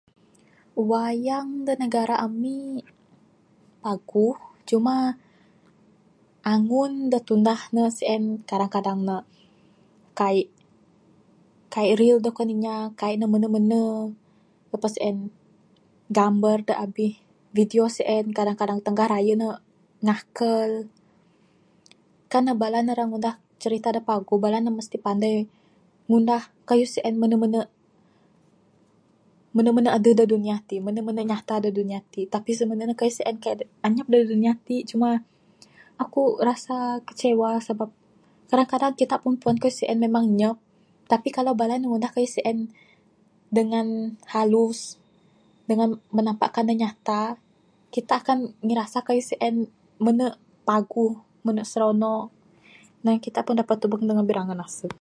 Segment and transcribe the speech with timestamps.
[0.89, 2.83] Wayang da negara amik
[3.83, 4.37] paguh,
[4.69, 4.95] cuma
[6.53, 9.17] angun da tundah ne sien kadang kadang ne
[10.19, 10.47] kaik,
[11.73, 12.77] kaik real da kuan inya.
[12.99, 13.85] Kaik ne menu menu.
[14.71, 15.17] Lepas ain,
[16.17, 17.13] gambar da abih
[17.57, 19.49] video sien kadang kadang tanggah rayu ne
[20.05, 20.71] ngakal.
[22.31, 25.37] Kan ne bala ne ira ngundah cerita da paguh, bala ne mesti pandei
[26.09, 27.61] ngundah kayuh sien menu menu,
[29.55, 30.79] menu menu aduh da dunya tik.
[30.87, 32.25] Menu menu nyata da dunya tik.
[32.33, 32.57] Tapi kayuh
[33.11, 35.09] sien semenu' ne anyap da dunya tik, cuma
[36.01, 37.89] akuk rasa kecewa sebab
[38.49, 40.55] kadang kadang kitak pun pu'an kayuh sien memang nyap.
[41.11, 42.57] Tapi kalau bala ne ngundah kayuh sien
[43.55, 43.87] dengan
[44.35, 44.95] halus,
[45.69, 47.35] dengan menampakkan ne nyata,
[47.93, 49.55] kitak kan nyirasa kayuh sien
[50.01, 50.27] menu
[50.67, 51.13] paguh,
[51.45, 52.31] menu seronok.
[53.01, 54.89] Dengan kitak pun dapat tebuk ne dengan birangun asung.